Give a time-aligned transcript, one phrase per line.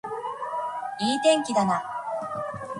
[0.99, 1.83] いい天気だな